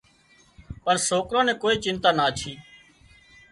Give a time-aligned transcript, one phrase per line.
[0.83, 2.53] پڻ سوڪران نين ڪوئي چنتا نا ڇي